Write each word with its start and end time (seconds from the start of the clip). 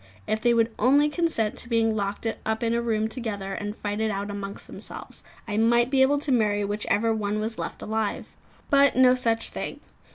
If 0.25 0.41
they 0.41 0.55
would 0.55 0.73
only 0.79 1.09
consent 1.09 1.57
to 1.59 1.69
be 1.69 1.85
locked 1.85 2.25
up 2.43 2.63
in 2.63 2.73
a 2.73 2.81
room 2.81 3.07
together 3.07 3.53
and 3.53 3.77
fight 3.77 4.01
it 4.01 4.09
out 4.09 4.31
amongst 4.31 4.65
themselves, 4.65 5.23
I 5.47 5.57
might 5.57 5.91
be 5.91 6.01
able 6.01 6.17
to 6.21 6.31
marry 6.31 6.65
whichever 6.65 7.13
one 7.13 7.39
was 7.39 7.59
left 7.59 7.83
alive. 7.83 8.25
But 8.71 8.95
no 8.95 9.13
such 9.13 9.49
thing. 9.49 9.79